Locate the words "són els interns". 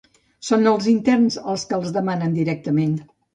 0.45-1.37